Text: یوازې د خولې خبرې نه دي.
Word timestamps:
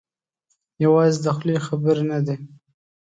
یوازې 0.83 1.19
د 1.23 1.27
خولې 1.35 1.57
خبرې 1.67 2.03
نه 2.09 2.17
دي. 2.25 2.35